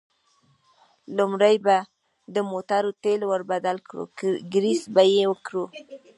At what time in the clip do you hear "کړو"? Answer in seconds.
3.87-4.03, 5.45-5.63